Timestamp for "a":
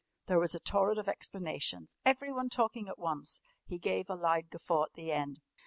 0.55-0.59, 4.09-4.15